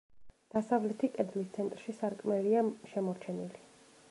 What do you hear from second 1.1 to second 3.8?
კედლის ცენტრში სარკმელია შემორჩენილი.